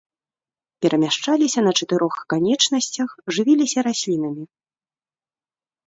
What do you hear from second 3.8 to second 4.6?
раслінамі.